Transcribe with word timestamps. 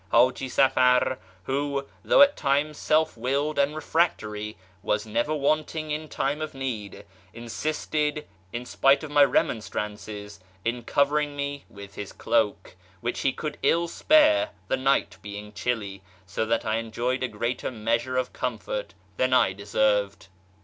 Haji 0.11 0.49
Safar, 0.49 1.19
who, 1.43 1.85
though 2.03 2.23
at 2.23 2.35
times 2.35 2.79
self 2.79 3.15
willed 3.15 3.59
and 3.59 3.75
refractory, 3.75 4.57
was 4.81 5.05
never 5.05 5.31
wanting 5.35 5.91
in 5.91 6.09
time 6.09 6.41
of 6.41 6.55
need, 6.55 7.05
insisted, 7.35 8.25
in 8.51 8.65
spite 8.65 9.03
of 9.03 9.11
my 9.11 9.23
remonstrances, 9.23 10.39
in 10.65 10.81
covering 10.83 11.35
me 11.35 11.65
with 11.69 11.93
his 11.93 12.13
cloak, 12.13 12.75
which 13.01 13.19
he 13.19 13.31
could 13.31 13.59
ill 13.61 13.87
spare 13.87 14.49
(the 14.69 14.75
night 14.75 15.19
being 15.21 15.53
chilly), 15.53 16.01
so 16.25 16.47
that 16.47 16.65
I 16.65 16.77
enjoyed 16.77 17.21
a 17.21 17.27
greater 17.27 17.69
measure 17.69 18.17
of 18.17 18.33
comfort 18.33 18.95
than 19.17 19.33
I 19.33 19.53
deserved. 19.53 20.29